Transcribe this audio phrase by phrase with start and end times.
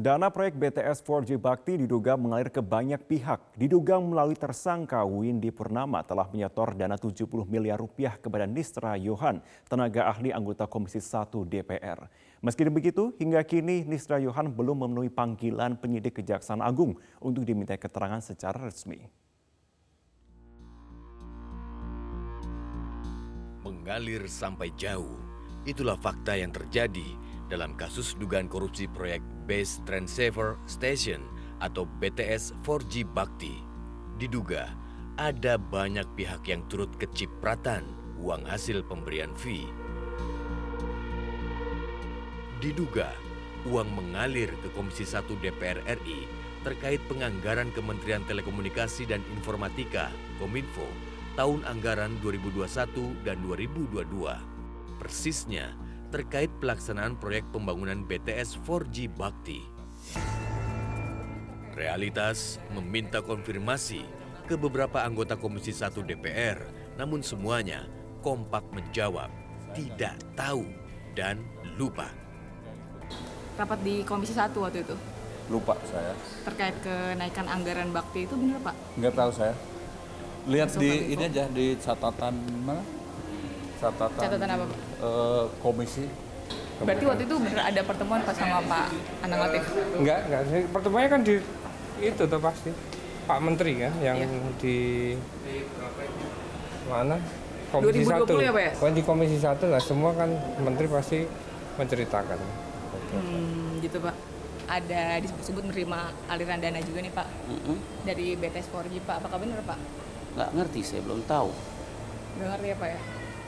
[0.00, 3.36] Dana proyek BTS 4G Bakti diduga mengalir ke banyak pihak.
[3.52, 10.08] Diduga melalui tersangka Windy Purnama telah menyetor dana 70 miliar rupiah kepada Nistra Yohan, tenaga
[10.08, 12.08] ahli anggota Komisi 1 DPR.
[12.40, 18.24] Meski begitu, hingga kini Nistra Yohan belum memenuhi panggilan penyidik Kejaksaan Agung untuk diminta keterangan
[18.24, 19.04] secara resmi.
[23.60, 25.20] Mengalir sampai jauh,
[25.68, 31.26] itulah fakta yang terjadi dalam kasus dugaan korupsi proyek Base Transceiver Station
[31.58, 33.58] atau BTS 4G Bakti.
[34.16, 34.70] Diduga
[35.18, 37.84] ada banyak pihak yang turut kecipratan
[38.22, 39.66] uang hasil pemberian fee.
[42.62, 43.12] Diduga
[43.68, 46.24] uang mengalir ke Komisi 1 DPR RI
[46.60, 50.84] terkait penganggaran Kementerian Telekomunikasi dan Informatika Kominfo
[51.40, 54.04] tahun anggaran 2021 dan 2022.
[55.00, 55.72] Persisnya,
[56.10, 59.62] terkait pelaksanaan proyek pembangunan BTS 4G Bakti.
[61.78, 64.02] Realitas meminta konfirmasi
[64.44, 66.58] ke beberapa anggota Komisi 1 DPR,
[66.98, 67.86] namun semuanya
[68.26, 69.30] kompak menjawab
[69.72, 70.66] tidak tahu
[71.14, 71.38] dan
[71.78, 72.10] lupa.
[73.54, 74.98] Rapat di Komisi 1 waktu itu?
[75.46, 76.14] Lupa saya.
[76.42, 78.74] Terkait kenaikan anggaran bakti itu benar Pak?
[78.98, 79.54] Nggak tahu saya.
[80.50, 82.34] Lihat di ini aja di catatan
[82.66, 82.99] mana?
[83.80, 84.78] Catatan, catatan apa Pak?
[85.00, 86.04] Uh, komisi.
[86.80, 88.86] Berarti waktu itu benar ada pertemuan pas sama Pak
[89.24, 89.62] Anang Latif?
[89.96, 90.40] Enggak, enggak.
[90.72, 91.34] Pertemuannya kan di
[92.00, 92.70] itu tuh pasti
[93.28, 94.28] Pak Menteri kan yang iya.
[94.56, 94.76] di
[96.88, 97.16] mana?
[97.70, 98.34] Komisi 2020 satu.
[98.42, 98.72] ya Pak ya?
[98.80, 101.18] Kan di Komisi satu lah semua kan Menteri pasti
[101.76, 102.38] menceritakan.
[103.12, 104.16] Hmm, gitu Pak.
[104.70, 105.98] Ada disebut-sebut menerima
[106.30, 107.76] aliran dana juga nih Pak mm -hmm.
[108.08, 109.14] dari BTS 4G Pak.
[109.20, 109.78] Apakah benar Pak?
[110.34, 111.50] Nggak ngerti, saya belum tahu.
[112.38, 113.00] Nggak ngerti ya Pak ya?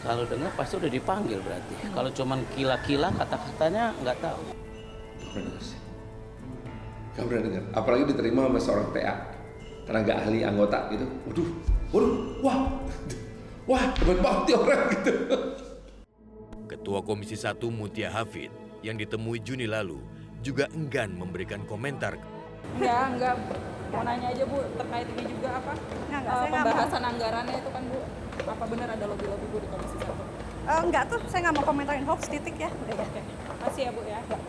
[0.00, 1.74] Kalau dengar pasti udah dipanggil berarti.
[1.76, 1.92] Hmm.
[1.92, 4.42] Kalau cuman kila-kila kata-katanya nggak tahu.
[7.10, 7.62] Gak pernah dengar.
[7.76, 9.14] Apalagi diterima sama seorang TA,
[9.84, 11.06] tenaga ahli anggota gitu.
[11.28, 11.48] Waduh,
[11.92, 12.58] waduh, wah,
[13.70, 15.12] wah, hebat banget orang gitu.
[16.70, 18.48] Ketua Komisi 1 Mutia Hafid
[18.80, 20.00] yang ditemui Juni lalu
[20.40, 22.16] juga enggan memberikan komentar.
[22.78, 23.36] Enggak, enggak.
[23.90, 25.72] Mau nanya aja Bu, terkait ini juga apa?
[25.74, 27.98] Enggak, enggak, uh, pembahasan anggarannya itu kan Bu,
[28.46, 30.06] apa benar ada lobby-lobby Bu di Komisi 1?
[30.06, 30.14] Uh,
[30.70, 32.70] eh, enggak tuh, saya nggak mau komentarin hoax titik ya.
[32.70, 33.04] Udah ya.
[33.10, 33.20] Oke,
[33.66, 34.18] masih ya Bu ya.
[34.22, 34.42] Enggak.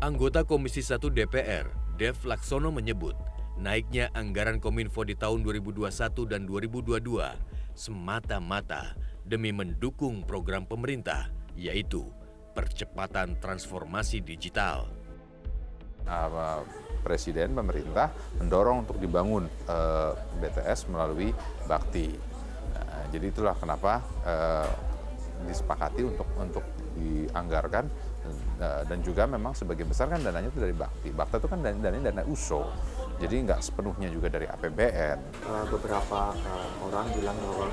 [0.00, 3.16] Anggota Komisi 1 DPR, Dev Laksono menyebut,
[3.60, 5.92] naiknya anggaran Kominfo di tahun 2021
[6.24, 6.96] dan 2022
[7.76, 8.96] semata-mata
[9.28, 12.08] demi mendukung program pemerintah yaitu
[12.56, 14.88] percepatan transformasi digital.
[17.04, 21.32] Presiden pemerintah mendorong untuk dibangun eh, BTS melalui
[21.68, 22.12] Bakti.
[22.76, 24.68] Nah, jadi itulah kenapa uh,
[25.48, 26.64] disepakati untuk untuk
[26.98, 27.88] dianggarkan
[28.60, 31.08] uh, dan juga memang sebagian besar kan dananya itu dari Bakti.
[31.14, 32.68] Bakti itu kan dana, dananya dana USO.
[33.20, 35.44] Jadi nggak sepenuhnya juga dari APBN.
[35.44, 37.68] Uh, beberapa uh, orang bilang bahwa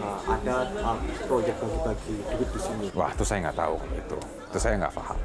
[0.00, 0.96] uh, ada uh,
[1.28, 2.86] proyek bagi-bagi duit di sini.
[2.96, 4.18] Wah, itu saya nggak tahu itu.
[4.48, 5.18] Itu saya nggak paham.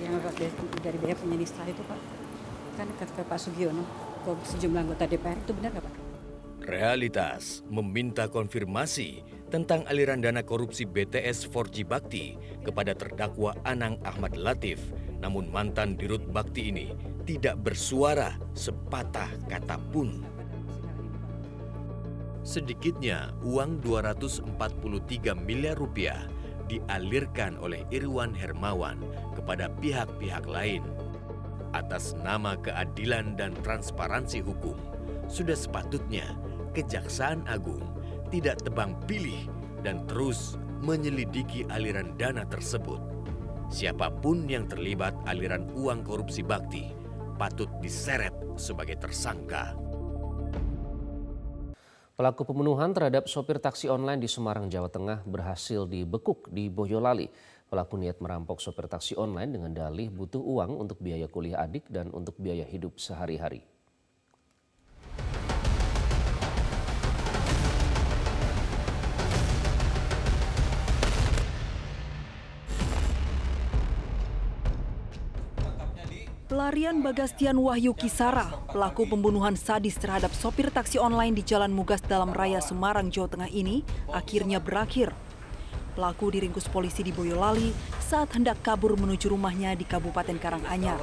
[0.00, 2.00] Yang dari, dari biaya penyelidikan itu Pak,
[2.80, 3.84] kan kata Pak Sugiono,
[4.24, 5.94] ke sejumlah anggota DPR itu benar nggak Pak?
[6.64, 12.34] Realitas meminta konfirmasi tentang aliran dana korupsi BTS 4G Bakti
[12.66, 14.82] kepada terdakwa Anang Ahmad Latif.
[15.22, 16.92] Namun mantan Dirut Bakti ini
[17.24, 20.26] tidak bersuara sepatah kata pun.
[22.46, 26.30] Sedikitnya uang 243 miliar rupiah
[26.70, 29.02] dialirkan oleh Irwan Hermawan
[29.34, 30.82] kepada pihak-pihak lain.
[31.74, 34.78] Atas nama keadilan dan transparansi hukum,
[35.26, 36.38] sudah sepatutnya
[36.70, 37.95] Kejaksaan Agung
[38.28, 39.46] tidak tebang pilih
[39.80, 42.98] dan terus menyelidiki aliran dana tersebut.
[43.66, 47.06] Siapa pun yang terlibat aliran uang korupsi bakti
[47.36, 49.76] patut diseret sebagai tersangka.
[52.16, 57.28] Pelaku pembunuhan terhadap sopir taksi online di Semarang, Jawa Tengah berhasil dibekuk di Boyolali.
[57.68, 62.08] Pelaku niat merampok sopir taksi online dengan dalih butuh uang untuk biaya kuliah adik dan
[62.16, 63.75] untuk biaya hidup sehari-hari.
[76.56, 82.32] Pelarian Bagastian Wahyu Kisara, pelaku pembunuhan sadis terhadap sopir taksi online di Jalan Mugas dalam
[82.32, 85.12] Raya Semarang, Jawa Tengah ini akhirnya berakhir.
[85.92, 90.96] Pelaku diringkus polisi di Boyolali saat hendak kabur menuju rumahnya di Kabupaten Karanganyar.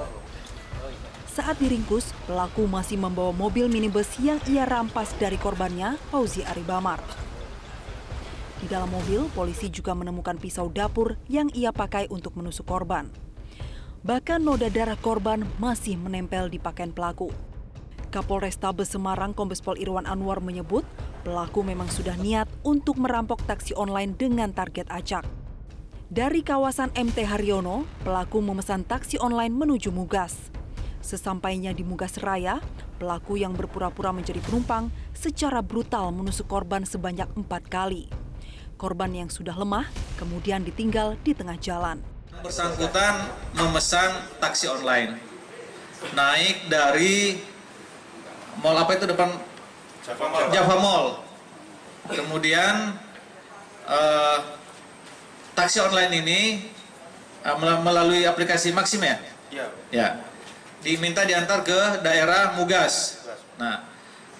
[1.30, 6.98] Saat diringkus, pelaku masih membawa mobil minibus yang ia rampas dari korbannya, Fauzi Aribamar.
[8.58, 13.23] Di dalam mobil, polisi juga menemukan pisau dapur yang ia pakai untuk menusuk korban.
[14.04, 17.32] Bahkan noda darah korban masih menempel di pakaian pelaku.
[18.12, 20.84] Kapolrestabes Semarang Kombes Pol Irwan Anwar menyebut
[21.24, 25.24] pelaku memang sudah niat untuk merampok taksi online dengan target acak.
[26.12, 30.52] Dari kawasan MT Haryono, pelaku memesan taksi online menuju Mugas.
[31.00, 32.60] Sesampainya di Mugas Raya,
[33.00, 38.12] pelaku yang berpura-pura menjadi penumpang secara brutal menusuk korban sebanyak empat kali.
[38.76, 39.88] Korban yang sudah lemah
[40.20, 42.13] kemudian ditinggal di tengah jalan.
[42.44, 43.24] Bersangkutan
[43.56, 44.12] memesan
[44.44, 45.16] taksi online,
[46.12, 47.40] naik dari
[48.60, 49.32] mall apa itu depan
[50.04, 50.52] Java Mall.
[50.52, 51.08] Java Mall.
[52.12, 53.00] Kemudian
[53.88, 54.38] uh,
[55.56, 56.42] taksi online ini
[57.48, 59.16] uh, melalui aplikasi Maxim ya?
[59.48, 59.68] Iya.
[59.96, 60.08] Ya
[60.84, 63.24] diminta diantar ke daerah Mugas.
[63.56, 63.88] Nah,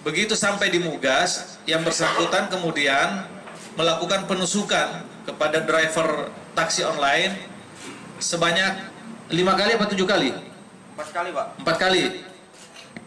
[0.04, 3.24] begitu sampai di Mugas, yang bersangkutan kemudian
[3.74, 7.53] melakukan penusukan kepada driver taksi online
[8.18, 8.72] sebanyak
[9.30, 10.30] lima kali atau tujuh kali?
[10.94, 11.46] Empat kali, Pak.
[11.62, 12.02] Empat kali.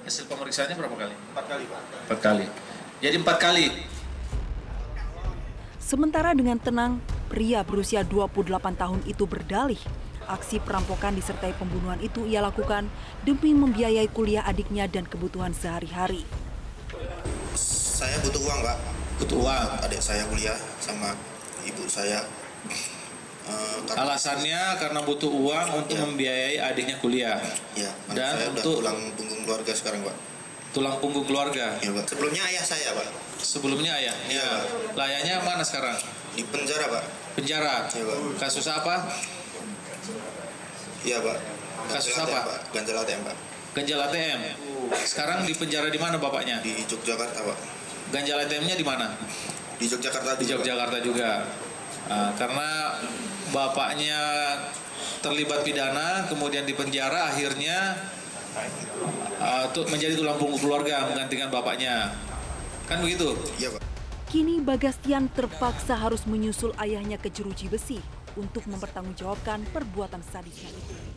[0.04, 1.15] Hasil pemeriksaannya berapa kali?
[1.36, 1.81] Empat kali, Pak.
[2.07, 2.45] Empat kali.
[3.00, 3.65] Jadi empat kali.
[5.80, 7.00] Sementara dengan tenang,
[7.31, 9.80] pria berusia 28 tahun itu berdalih
[10.27, 12.92] Aksi perampokan disertai pembunuhan itu ia lakukan
[13.24, 16.27] demi membiayai kuliah adiknya dan kebutuhan sehari-hari.
[17.56, 18.77] Saya butuh uang, Pak.
[19.24, 19.68] Butuh uang.
[19.88, 21.15] Adik saya kuliah sama
[21.63, 22.27] ibu saya.
[23.47, 26.03] Uh, Alasannya karena butuh uang untuk ya.
[26.03, 27.39] membiayai adiknya kuliah.
[27.79, 30.15] Ya, dan saya untuk tulang punggung keluarga sekarang, Pak.
[30.75, 31.79] Tulang punggung keluarga.
[31.79, 32.05] Ya, Pak.
[32.11, 33.07] Sebelumnya ayah saya, Pak.
[33.39, 34.15] Sebelumnya ayah.
[34.27, 34.44] Ya.
[34.44, 34.49] ya.
[34.99, 35.95] Layaknya mana sekarang?
[36.35, 37.03] Di penjara, Pak.
[37.39, 37.88] Penjara.
[37.88, 38.17] Ya, Pak.
[38.35, 39.07] Kasus apa?
[41.07, 41.38] Iya pak.
[41.88, 42.38] Kasus apa?
[42.44, 42.59] Pak.
[42.75, 43.38] Ganjal ATM pak.
[43.71, 44.39] Ganjal ATM.
[45.07, 46.59] Sekarang di penjara di mana bapaknya?
[46.59, 47.57] Di Yogyakarta pak.
[48.11, 49.15] Ganjal ATM-nya di mana?
[49.79, 50.35] Di Yogyakarta.
[50.35, 51.47] Di Yogyakarta juga.
[52.07, 52.95] Nah, karena
[53.51, 54.21] bapaknya
[55.19, 58.00] terlibat pidana, kemudian di penjara, akhirnya
[59.44, 62.15] uh, menjadi tulang punggung keluarga menggantikan bapaknya.
[62.88, 63.36] Kan begitu?
[63.59, 63.81] Iya pak.
[64.27, 68.00] Kini Bagastian terpaksa harus menyusul ayahnya ke jeruji besi
[68.36, 71.16] untuk mempertanggungjawabkan perbuatan sadisnya itu.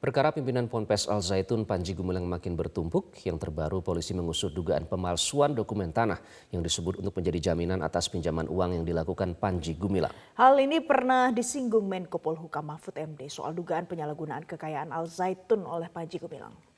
[0.00, 3.20] Perkara pimpinan Ponpes Al Zaitun Panji Gumilang makin bertumpuk.
[3.20, 6.16] Yang terbaru polisi mengusut dugaan pemalsuan dokumen tanah
[6.48, 10.08] yang disebut untuk menjadi jaminan atas pinjaman uang yang dilakukan Panji Gumilang.
[10.40, 15.92] Hal ini pernah disinggung Menko Polhukam Mahfud MD soal dugaan penyalahgunaan kekayaan Al Zaitun oleh
[15.92, 16.69] Panji Gumilang.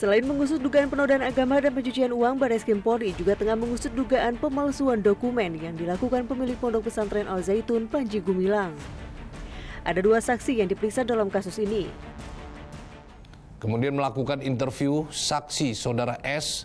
[0.00, 4.32] Selain mengusut dugaan penodaan agama dan pencucian uang, Baris Krim Polri juga tengah mengusut dugaan
[4.40, 8.72] pemalsuan dokumen yang dilakukan pemilik pondok pesantren Al Zaitun Panji Gumilang.
[9.84, 11.84] Ada dua saksi yang diperiksa dalam kasus ini.
[13.60, 16.64] Kemudian melakukan interview saksi saudara S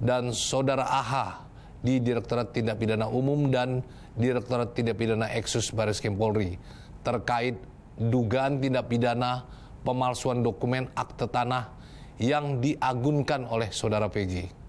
[0.00, 1.44] dan saudara AH
[1.84, 3.84] di Direktorat Tindak Pidana Umum dan
[4.16, 6.56] Direktorat Tindak Pidana Eksus Baris Krim Polri
[7.04, 7.60] terkait
[8.00, 9.44] dugaan tindak pidana
[9.84, 11.83] pemalsuan dokumen akte tanah
[12.18, 14.64] yang diagunkan oleh saudara PG.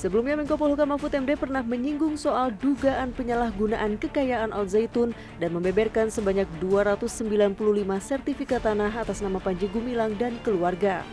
[0.00, 6.08] Sebelumnya Menko Polhukam Mahfud MD pernah menyinggung soal dugaan penyalahgunaan kekayaan Al Zaitun dan membeberkan
[6.08, 7.58] sebanyak 295
[8.00, 11.04] sertifikat tanah atas nama Panji Gumilang dan keluarga.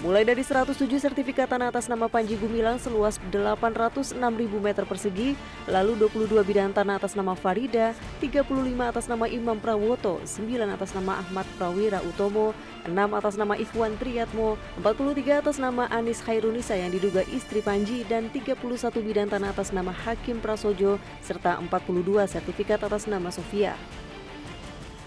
[0.00, 4.16] Mulai dari 107 sertifikat tanah atas nama Panji Gumilang seluas 806.000
[4.56, 5.36] meter persegi,
[5.68, 8.48] lalu 22 bidang tanah atas nama Farida, 35
[8.80, 12.56] atas nama Imam Prawoto, 9 atas nama Ahmad Prawira Utomo,
[12.88, 18.32] 6 atas nama Ikhwan Triyatmo, 43 atas nama Anis Khairunisa yang diduga istri Panji, dan
[18.32, 18.56] 31
[19.04, 23.76] bidang tanah atas nama Hakim Prasojo, serta 42 sertifikat atas nama Sofia.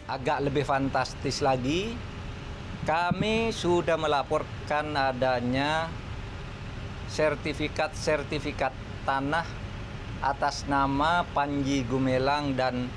[0.05, 1.97] Agak lebih fantastis lagi,
[2.83, 5.87] kami sudah melaporkan adanya
[7.07, 8.75] sertifikat-sertifikat
[9.07, 9.47] tanah
[10.19, 12.91] atas nama Panji Gumelang dan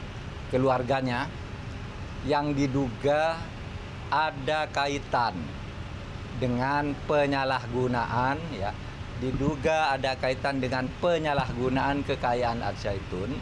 [0.51, 1.31] keluarganya
[2.27, 3.39] yang diduga
[4.11, 5.39] ada kaitan
[6.43, 8.75] dengan penyalahgunaan ya.
[9.17, 13.33] Diduga ada kaitan dengan penyalahgunaan kekayaan Al Zaitun.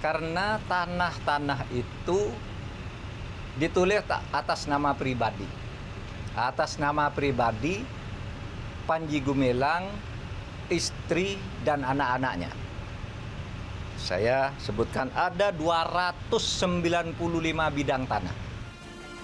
[0.00, 2.32] Karena tanah-tanah itu
[3.58, 5.46] ditulis atas nama pribadi.
[6.38, 7.82] Atas nama pribadi
[8.86, 9.86] Panji Gumilang,
[10.70, 12.50] istri dan anak-anaknya.
[14.00, 17.20] saya sebutkan ada 295
[17.76, 18.32] bidang tanah.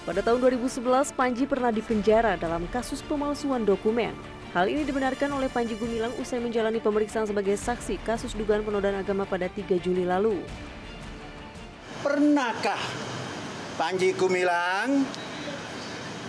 [0.05, 4.13] Pada tahun 2011, Panji pernah dipenjara dalam kasus pemalsuan dokumen.
[4.55, 9.27] Hal ini dibenarkan oleh Panji Gumilang usai menjalani pemeriksaan sebagai saksi kasus dugaan penodaan agama
[9.27, 10.39] pada 3 Juli lalu.
[11.99, 12.79] Pernahkah
[13.77, 15.05] Panji Gumilang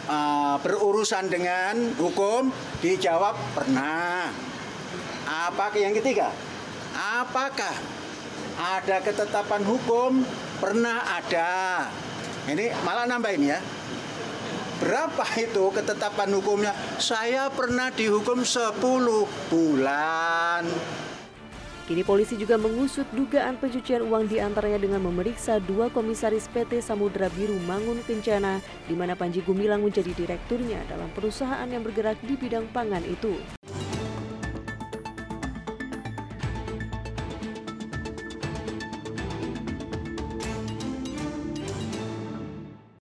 [0.05, 2.53] uh, berurusan dengan hukum?
[2.85, 4.29] Dijawab pernah.
[5.25, 6.29] Apa yang ketiga?
[6.93, 7.73] Apakah
[8.61, 10.21] ada ketetapan hukum?
[10.61, 11.89] Pernah ada.
[12.53, 13.61] Ini malah nambah ini ya.
[14.85, 16.77] Berapa itu ketetapan hukumnya?
[17.01, 18.77] Saya pernah dihukum 10
[19.49, 20.69] bulan.
[21.89, 27.33] Kini polisi juga mengusut dugaan pencucian uang di antaranya dengan memeriksa dua komisaris PT Samudra
[27.33, 32.69] Biru Mangun Kencana, di mana Panji Gumilang menjadi direkturnya dalam perusahaan yang bergerak di bidang
[32.77, 33.41] pangan itu.